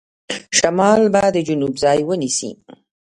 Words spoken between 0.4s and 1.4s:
شمال به د